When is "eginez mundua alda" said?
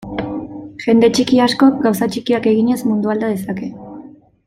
2.55-3.31